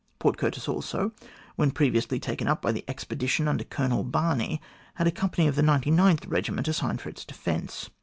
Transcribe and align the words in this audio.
Port 0.17 0.35
Curtis 0.35 0.67
also, 0.67 1.11
when 1.57 1.69
previously 1.69 2.19
taken 2.19 2.47
up 2.47 2.59
by 2.59 2.71
the 2.71 2.83
expedition 2.87 3.47
under 3.47 3.63
Colonel 3.63 4.03
Barney, 4.03 4.59
had 4.95 5.05
a 5.05 5.11
company 5.11 5.45
of 5.47 5.55
the 5.55 5.61
99th 5.61 6.23
Regiment 6.27 6.67
assigned 6.67 7.01
for 7.01 7.09
its 7.09 7.23
defence. 7.23 7.91